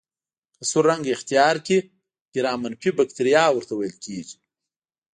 [0.55, 1.77] که سور رنګ اختیار کړي
[2.33, 4.37] ګرام منفي بکټریا ورته ویل کیږي.